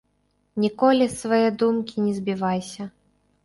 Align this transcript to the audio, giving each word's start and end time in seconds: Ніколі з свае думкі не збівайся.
Ніколі 0.63 1.05
з 1.11 1.19
свае 1.21 1.47
думкі 1.65 1.95
не 2.09 2.17
збівайся. 2.19 2.93